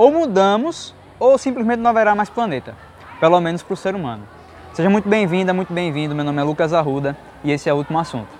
[0.00, 2.74] Ou mudamos, ou simplesmente não haverá mais planeta,
[3.20, 4.22] pelo menos para o ser humano.
[4.72, 6.14] Seja muito bem-vinda, muito bem-vindo.
[6.14, 8.39] Meu nome é Lucas Arruda e esse é o último assunto.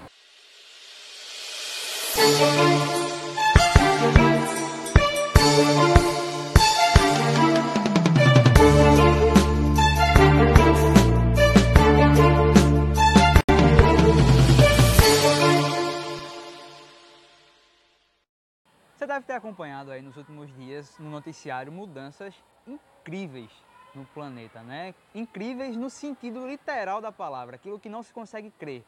[19.11, 22.34] Deve ter acompanhado aí nos últimos dias no noticiário mudanças
[22.66, 23.51] incríveis
[23.93, 24.95] no planeta, né?
[25.12, 28.84] Incríveis no sentido literal da palavra, aquilo que não se consegue crer.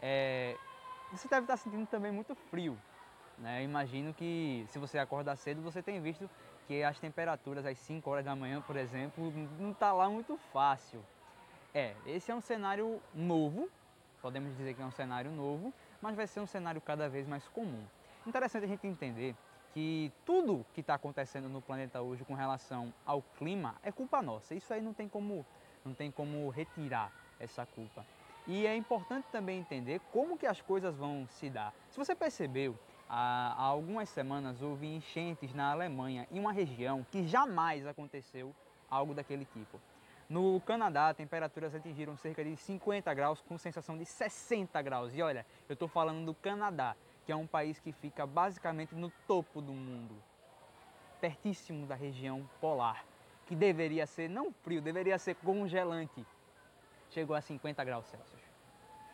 [0.00, 0.56] É...
[1.10, 2.78] Você deve estar sentindo também muito frio,
[3.38, 3.62] né?
[3.62, 6.28] Imagino que se você acordar cedo, você tem visto
[6.66, 11.02] que as temperaturas às 5 horas da manhã, por exemplo, não está lá muito fácil.
[11.74, 13.70] É, esse é um cenário novo,
[14.20, 17.48] podemos dizer que é um cenário novo, mas vai ser um cenário cada vez mais
[17.48, 17.82] comum.
[18.26, 19.34] Interessante a gente entender
[19.72, 24.54] que tudo que está acontecendo no planeta hoje com relação ao clima é culpa nossa.
[24.54, 25.44] Isso aí não tem como,
[25.84, 28.04] não tem como retirar essa culpa.
[28.46, 31.72] E é importante também entender como que as coisas vão se dar.
[31.90, 37.86] Se você percebeu, há, algumas semanas houve enchentes na Alemanha, em uma região que jamais
[37.86, 38.54] aconteceu
[38.90, 39.80] algo daquele tipo.
[40.28, 45.14] No Canadá, temperaturas atingiram cerca de 50 graus com sensação de 60 graus.
[45.14, 49.10] E olha, eu estou falando do Canadá que é um país que fica basicamente no
[49.26, 50.14] topo do mundo,
[51.20, 53.04] pertíssimo da região polar,
[53.46, 56.26] que deveria ser não frio, deveria ser congelante.
[57.10, 58.42] Chegou a 50 graus Celsius.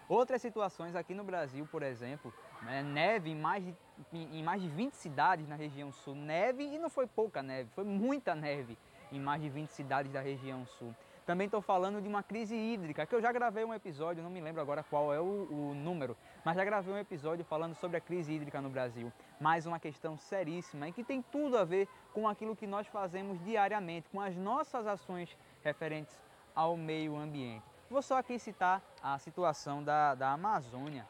[0.09, 3.75] Outras situações aqui no Brasil, por exemplo, né, neve em mais, de,
[4.13, 6.15] em mais de 20 cidades na região sul.
[6.15, 8.79] Neve e não foi pouca neve, foi muita neve
[9.13, 10.95] em mais de 20 cidades da região sul.
[11.29, 14.41] Também estou falando de uma crise hídrica, que eu já gravei um episódio, não me
[14.41, 18.01] lembro agora qual é o, o, número, mas já gravei um episódio falando sobre a
[18.01, 19.13] crise hídrica no Brasil.
[19.39, 23.39] Mais uma questão seríssima e que tem tudo a ver com aquilo que nós fazemos
[23.45, 26.19] diariamente, com as nossas ações referentes
[26.55, 27.67] ao meio ambiente.
[27.91, 31.07] Vou só aqui citar a situação da, da Amazônia.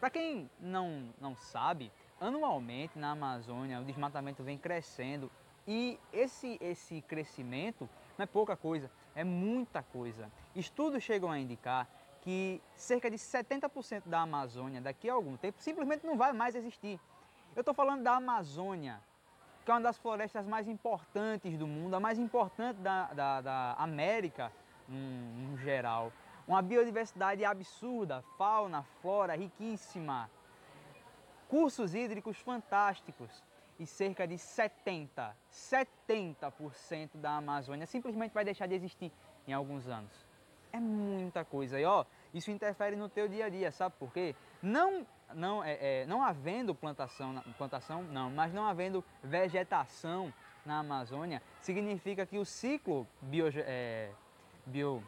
[0.00, 5.30] Para quem não, não sabe, anualmente na Amazônia o desmatamento vem crescendo
[5.66, 10.30] e esse, esse crescimento não é pouca coisa, é muita coisa.
[10.54, 11.88] Estudos chegam a indicar
[12.22, 16.98] que cerca de 70% da Amazônia daqui a algum tempo simplesmente não vai mais existir.
[17.54, 19.00] Eu estou falando da Amazônia,
[19.64, 23.74] que é uma das florestas mais importantes do mundo, a mais importante da, da, da
[23.74, 24.50] América
[24.88, 26.12] no, no geral.
[26.48, 30.30] Uma biodiversidade absurda, fauna, flora riquíssima,
[31.48, 33.44] cursos hídricos fantásticos
[33.78, 39.12] e cerca de 70, 70% da Amazônia simplesmente vai deixar de existir
[39.46, 40.12] em alguns anos.
[40.72, 41.78] É muita coisa.
[41.78, 44.34] E ó, isso interfere no teu dia a dia, sabe por quê?
[44.62, 50.32] Não, não, é, é, não havendo plantação, plantação, não, mas não havendo vegetação
[50.64, 54.10] na Amazônia, significa que o ciclo bio, é,
[54.66, 55.02] bio,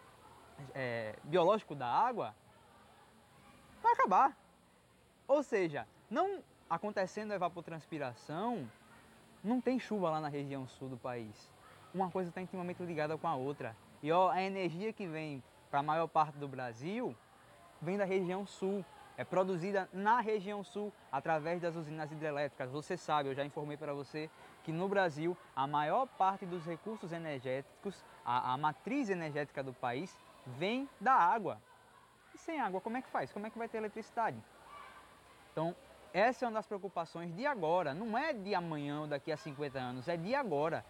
[0.74, 2.34] é, biológico da água
[3.82, 4.36] vai acabar.
[5.26, 8.68] Ou seja, não acontecendo a evapotranspiração,
[9.42, 11.50] não tem chuva lá na região sul do país.
[11.94, 13.76] Uma coisa está intimamente ligada com a outra.
[14.02, 17.16] E ó, a energia que vem para a maior parte do Brasil
[17.80, 18.84] vem da região sul.
[19.16, 22.70] É produzida na região sul através das usinas hidrelétricas.
[22.70, 24.28] Você sabe, eu já informei para você
[24.62, 30.18] que no Brasil a maior parte dos recursos energéticos, a, a matriz energética do país,
[30.46, 31.62] vem da água.
[32.34, 33.32] E sem água, como é que faz?
[33.32, 34.36] Como é que vai ter eletricidade?
[35.52, 35.74] Então,
[36.12, 39.78] essa é uma das preocupações de agora, não é de amanhã ou daqui a 50
[39.78, 40.84] anos, é de agora.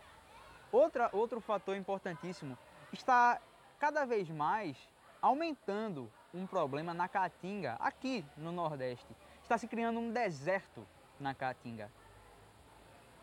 [0.71, 2.57] Outra, outro fator importantíssimo,
[2.93, 3.41] está
[3.79, 4.77] cada vez mais
[5.21, 9.07] aumentando um problema na Caatinga, aqui no Nordeste.
[9.43, 10.87] Está se criando um deserto
[11.19, 11.91] na Caatinga.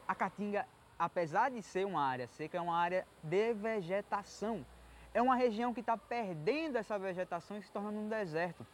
[0.07, 0.67] A Caatinga,
[0.97, 4.65] apesar de ser uma área seca, é uma área de vegetação.
[5.13, 8.65] É uma região que está perdendo essa vegetação e se tornando um deserto.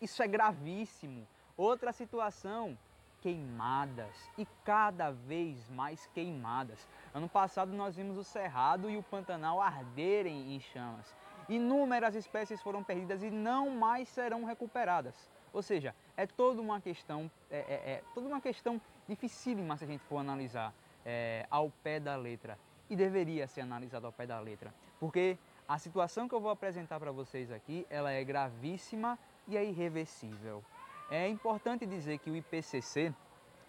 [0.00, 1.26] Isso é gravíssimo.
[1.60, 2.74] Outra situação,
[3.20, 6.88] queimadas e cada vez mais queimadas.
[7.12, 11.14] Ano passado nós vimos o Cerrado e o Pantanal arderem em chamas.
[11.50, 15.28] Inúmeras espécies foram perdidas e não mais serão recuperadas.
[15.52, 19.86] Ou seja, é toda uma questão, é, é, é toda uma questão dificílima se a
[19.86, 20.72] gente for analisar
[21.04, 22.58] é, ao pé da letra.
[22.88, 25.36] E deveria ser analisado ao pé da letra, porque
[25.68, 30.64] a situação que eu vou apresentar para vocês aqui, ela é gravíssima e é irreversível.
[31.10, 33.12] É importante dizer que o IPCC,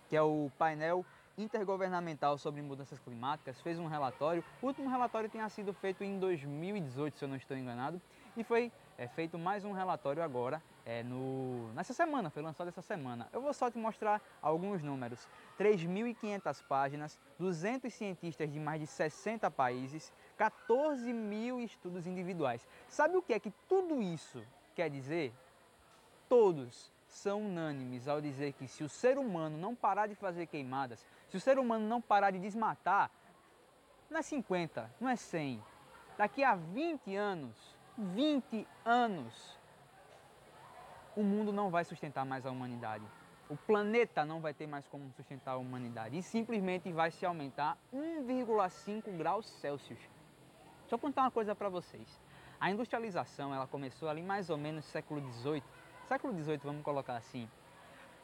[0.07, 1.03] que é o painel
[1.35, 4.43] intergovernamental sobre mudanças climáticas, fez um relatório.
[4.61, 7.99] O último relatório tinha sido feito em 2018, se eu não estou enganado,
[8.37, 12.83] e foi é feito mais um relatório agora, é, no, nessa semana, foi lançado essa
[12.83, 13.27] semana.
[13.33, 15.27] Eu vou só te mostrar alguns números.
[15.59, 22.67] 3.500 páginas, 200 cientistas de mais de 60 países, 14 mil estudos individuais.
[22.87, 24.43] Sabe o que é que tudo isso
[24.75, 25.33] quer dizer?
[26.29, 31.05] Todos são unânimes ao dizer que se o ser humano não parar de fazer queimadas,
[31.27, 33.11] se o ser humano não parar de desmatar,
[34.09, 35.61] não é 50, não é 100.
[36.17, 39.59] Daqui a 20 anos, 20 anos,
[41.15, 43.05] o mundo não vai sustentar mais a humanidade.
[43.49, 47.77] O planeta não vai ter mais como sustentar a humanidade e simplesmente vai se aumentar
[47.93, 49.99] 1,5 graus Celsius.
[50.81, 52.21] Deixa eu contar uma coisa para vocês.
[52.59, 55.63] A industrialização ela começou ali mais ou menos no século XVIII.
[56.11, 57.49] Século XVIII, vamos colocar assim.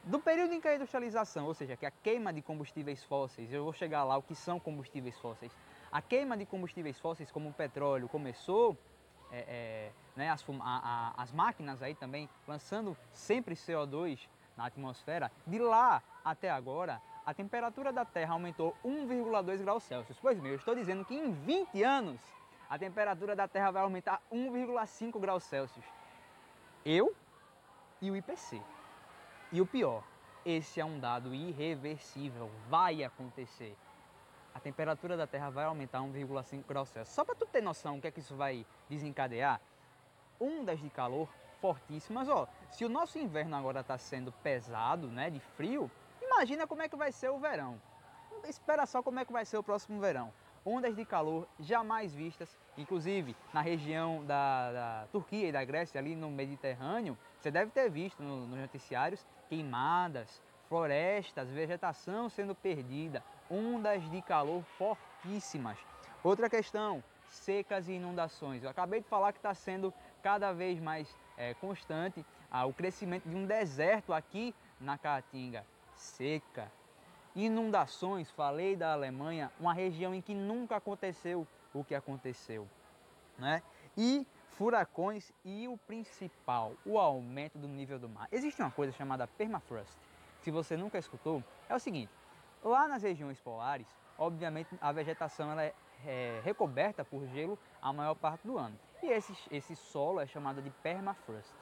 [0.04, 3.64] Do período em que a industrialização, ou seja, que a queima de combustíveis fósseis, eu
[3.64, 5.50] vou chegar lá o que são combustíveis fósseis.
[5.90, 8.76] A queima de combustíveis fósseis, como o petróleo, começou,
[9.32, 15.32] é, é, né, as, a, a, as máquinas aí também lançando sempre CO2 na atmosfera,
[15.46, 20.18] de lá até agora, a temperatura da Terra aumentou 1,2 graus Celsius.
[20.20, 22.20] Pois bem, eu estou dizendo que em 20 anos
[22.68, 25.86] a temperatura da Terra vai aumentar 1,5 graus Celsius.
[26.84, 27.16] Eu
[28.00, 28.60] e o IPC.
[29.52, 30.02] E o pior,
[30.44, 33.76] esse é um dado irreversível, vai acontecer.
[34.54, 37.14] A temperatura da Terra vai aumentar 1,5 graus Celsius.
[37.14, 39.60] Só para tu ter noção o que é que isso vai desencadear,
[40.40, 41.28] ondas de calor
[41.60, 42.28] fortíssimas.
[42.28, 45.90] Ó, se o nosso inverno agora está sendo pesado, né, de frio,
[46.20, 47.80] imagina como é que vai ser o verão.
[48.44, 50.32] Espera só como é que vai ser o próximo verão
[50.68, 56.14] ondas de calor jamais vistas, inclusive na região da, da, Turquia e da Grécia, ali
[56.14, 64.08] no Mediterrâneo, você deve ter visto no, nos noticiários queimadas, florestas, vegetação sendo perdida, ondas
[64.10, 65.78] de calor fortíssimas.
[66.22, 68.62] Outra questão, secas e inundações.
[68.62, 69.92] Eu acabei de falar que está sendo
[70.22, 75.64] cada vez mais é, constante ah, o crescimento de um deserto aqui na Caatinga.
[75.94, 76.70] Seca,
[77.44, 82.68] inundações, falei da Alemanha, uma região em que nunca aconteceu o que aconteceu,
[83.38, 83.62] né?
[83.96, 88.26] E furacões e o principal, o aumento do nível do mar.
[88.32, 89.96] Existe uma coisa chamada permafrost.
[90.40, 92.12] Se você nunca escutou, é o seguinte:
[92.62, 93.86] lá nas regiões polares,
[94.18, 95.74] obviamente a vegetação ela é,
[96.04, 98.76] é recoberta por gelo a maior parte do ano.
[99.02, 101.52] E esse, esse solo é chamado de permafrost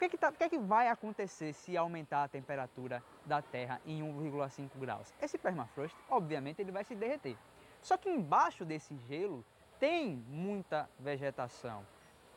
[0.00, 4.02] que, que, tá, que, é que vai acontecer se aumentar a temperatura da Terra em
[4.02, 5.12] 1,5 graus?
[5.20, 7.36] Esse permafrost, obviamente, ele vai se derreter.
[7.82, 9.44] Só que embaixo desse gelo
[9.78, 11.86] tem muita vegetação,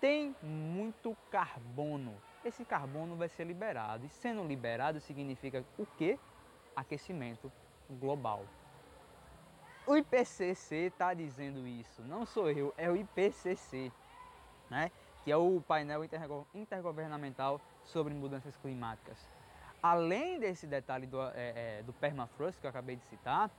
[0.01, 2.21] tem muito carbono.
[2.43, 6.19] Esse carbono vai ser liberado e sendo liberado significa o que?
[6.75, 7.49] Aquecimento
[7.89, 8.45] global.
[9.87, 13.91] O IPCC está dizendo isso, não sou eu, é o IPCC,
[14.69, 14.91] né?
[15.23, 16.01] Que é o painel
[16.53, 19.17] intergovernamental sobre mudanças climáticas.
[19.81, 21.31] Além desse detalhe do, é,
[21.79, 23.49] é, do permafrost que eu acabei de citar,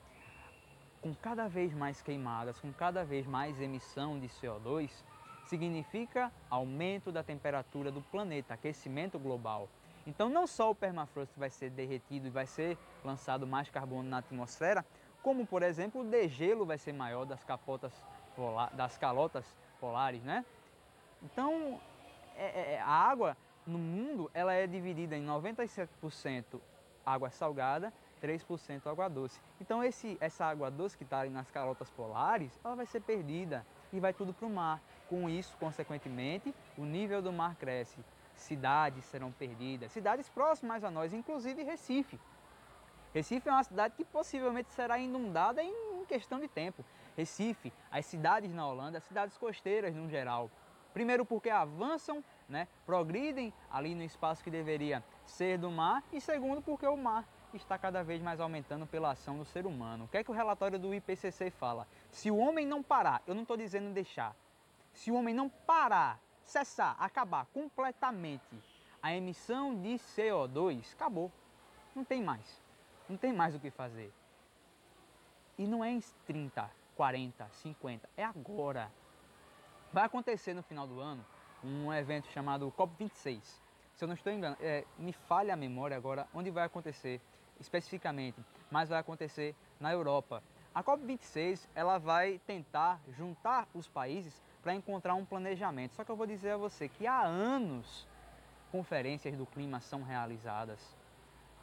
[1.01, 4.91] com cada vez mais queimadas, com cada vez mais emissão de CO2,
[5.45, 9.69] significa aumento da temperatura do planeta, aquecimento global.
[10.07, 14.19] Então não só o permafrost vai ser derretido e vai ser lançado mais carbono na
[14.19, 14.85] atmosfera,
[15.23, 17.93] como por exemplo o degelo vai ser maior das capotas
[18.73, 19.45] das calotas
[19.79, 20.45] polares, né?
[21.25, 21.81] Então,
[22.37, 23.37] é, é, é, a água
[23.67, 26.61] no mundo ela é dividida em 97%
[27.05, 27.93] água salgada,
[28.23, 29.41] 3% água doce.
[29.61, 33.67] Então esse, essa água doce que está ali nas calotas polares, ela vai ser perdida
[33.93, 34.81] e vai tudo para o mar.
[35.09, 37.99] Com isso, consequentemente, o nível do mar cresce.
[38.35, 42.19] Cidades serão perdidas, cidades próximas a nós, inclusive Recife.
[43.13, 46.85] Recife é uma cidade que possivelmente será inundada em questão de tempo.
[47.17, 50.51] Recife, as cidades na Holanda, as cidades costeiras no geral,
[50.95, 56.63] Primeiro porque avançam, né, progridem ali no espaço que deveria ser do mar e segundo
[56.63, 60.05] porque o mar está cada vez mais aumentando pela ação do ser humano.
[60.05, 61.87] O que é que o relatório do IPCC fala?
[62.11, 64.35] Se o homem não parar, eu não estou dizendo deixar,
[64.93, 68.57] se o homem não parar, cessar, acabar completamente
[69.03, 71.31] a emissão de CO2, acabou.
[71.95, 72.63] Não tem mais.
[73.09, 74.13] Não tem mais o que fazer.
[75.59, 78.91] E não é em 30, 40, 50, é agora.
[79.95, 81.25] Vai acontecer no final do ano
[81.63, 83.41] um evento chamado COP26.
[83.95, 87.21] Se eu não estou enganado, é, me falha a memória agora onde vai acontecer
[87.61, 90.43] especificamente, mas vai acontecer na Europa.
[90.75, 95.95] A COP26 ela vai tentar juntar os países para encontrar um planejamento.
[95.95, 98.05] Só que eu vou dizer a você que há anos
[98.73, 100.81] conferências do clima são realizadas.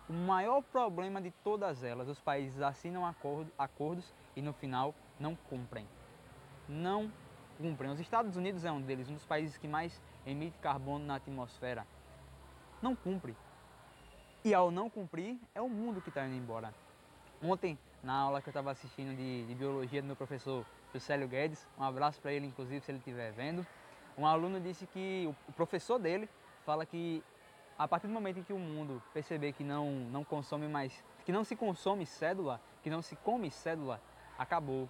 [0.07, 4.05] O maior problema de todas elas, os países assinam acordo, acordos
[4.37, 5.85] e no final não cumprem.
[6.69, 7.11] Não
[7.61, 7.91] cumprem.
[7.91, 11.85] Os Estados Unidos é um deles, um dos países que mais emite carbono na atmosfera.
[12.81, 13.35] Não cumpre.
[14.43, 16.73] E ao não cumprir, é o mundo que está indo embora.
[17.43, 21.67] Ontem, na aula que eu estava assistindo de, de, biologia do meu professor Juscelio Guedes,
[21.77, 23.65] um abraço para ele, inclusive, se ele estiver vendo,
[24.17, 26.27] um aluno disse que o professor dele
[26.65, 27.23] fala que
[27.77, 31.31] a partir do momento em que o mundo perceber que não, não consome mais, que
[31.31, 34.01] não se consome cédula, que não se come cédula,
[34.37, 34.89] acabou.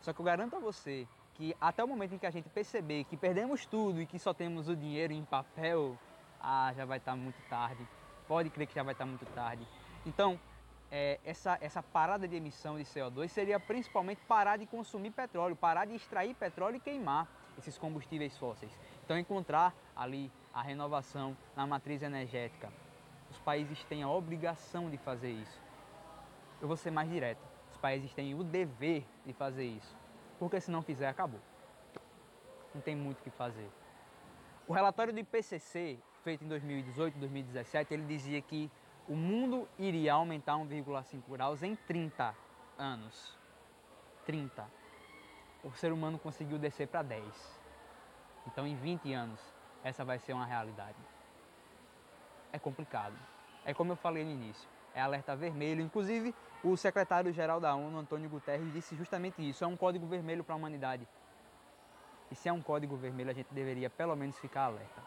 [0.00, 3.04] Só que eu garanto a você que até o momento em que a gente perceber
[3.04, 5.98] que perdemos tudo e que só temos o dinheiro em papel,
[6.40, 7.86] ah, já vai estar muito tarde.
[8.28, 9.66] Pode crer que já vai estar muito tarde.
[10.04, 10.38] Então,
[10.90, 15.86] é, essa, essa parada de emissão de CO2 seria principalmente parar de consumir petróleo, parar
[15.86, 17.26] de extrair petróleo e queimar
[17.58, 18.78] esses combustíveis fósseis.
[19.04, 22.70] Então, encontrar ali a renovação na matriz energética.
[23.30, 25.60] Os países têm a obrigação de fazer isso.
[26.60, 27.40] Eu vou ser mais direto.
[27.70, 30.01] Os países têm o dever de fazer isso.
[30.42, 31.38] Porque se não fizer, acabou.
[32.74, 33.70] Não tem muito o que fazer.
[34.66, 38.68] O relatório do IPCC, feito em 2018, 2017, ele dizia que
[39.06, 42.34] o mundo iria aumentar 1,5 graus em 30
[42.76, 43.38] anos.
[44.26, 44.68] 30.
[45.62, 47.60] O ser humano conseguiu descer para 10.
[48.48, 49.40] Então, em 20 anos,
[49.84, 50.98] essa vai ser uma realidade.
[52.52, 53.16] É complicado.
[53.64, 55.82] É como eu falei no início, é alerta vermelho.
[55.82, 60.54] Inclusive, o secretário-geral da ONU, Antônio Guterres, disse justamente isso: é um código vermelho para
[60.54, 61.06] a humanidade.
[62.30, 65.02] E se é um código vermelho, a gente deveria pelo menos ficar alerta.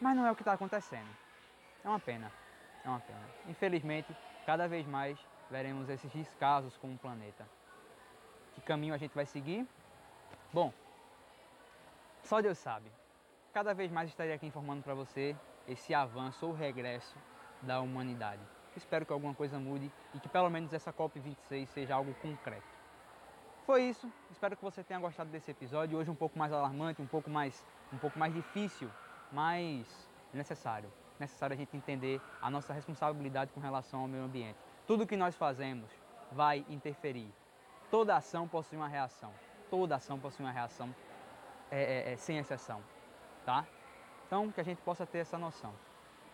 [0.00, 1.08] Mas não é o que está acontecendo.
[1.84, 2.30] É uma pena.
[2.84, 3.20] É uma pena.
[3.48, 5.18] Infelizmente, cada vez mais
[5.50, 7.46] veremos esses descasos com o planeta.
[8.54, 9.66] Que caminho a gente vai seguir?
[10.52, 10.72] Bom,
[12.22, 12.90] só Deus sabe.
[13.52, 15.34] Cada vez mais estarei aqui informando para você
[15.66, 17.16] esse avanço ou regresso
[17.62, 18.40] da humanidade.
[18.76, 22.66] Espero que alguma coisa mude e que pelo menos essa COP26 seja algo concreto.
[23.66, 24.10] Foi isso.
[24.30, 25.98] Espero que você tenha gostado desse episódio.
[25.98, 28.90] Hoje um pouco mais alarmante, um pouco mais, um pouco mais difícil,
[29.32, 29.86] mas
[30.32, 30.90] necessário.
[31.18, 34.58] Necessário a gente entender a nossa responsabilidade com relação ao meio ambiente.
[34.86, 35.90] Tudo que nós fazemos
[36.32, 37.30] vai interferir.
[37.90, 39.32] Toda ação possui uma reação.
[39.68, 40.94] Toda ação possui uma reação
[41.70, 42.82] é, é, é, sem exceção,
[43.44, 43.66] tá?
[44.26, 45.74] Então, que a gente possa ter essa noção.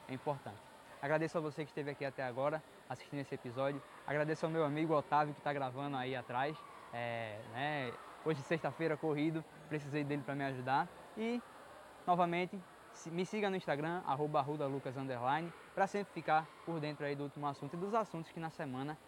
[0.09, 0.74] É importante.
[1.05, 3.79] Agradeço a você que esteve aqui até agora assistindo esse episódio.
[4.07, 6.57] Agradeço ao meu amigo Otávio que está gravando aí atrás.
[6.95, 7.93] É, né,
[8.25, 10.89] hoje, sexta-feira, corrido, precisei dele para me ajudar.
[11.15, 11.43] E,
[12.07, 12.59] novamente,
[13.13, 14.43] me siga no Instagram, arroba
[15.75, 18.97] para sempre ficar por dentro aí do último assunto e dos assuntos que na semana